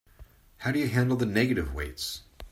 [0.57, 2.23] How do you handle the negative weights?